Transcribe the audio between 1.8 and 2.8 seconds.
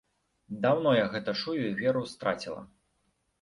веру страціла.